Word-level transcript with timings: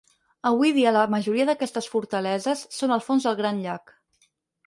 Avui 0.51 0.69
dia 0.77 0.93
la 0.95 1.03
majoria 1.15 1.45
d'aquestes 1.49 1.89
fortaleses 1.91 2.63
són 2.77 2.93
al 2.97 3.03
fons 3.09 3.27
del 3.29 3.39
gran 3.43 3.61
llac. 3.67 3.95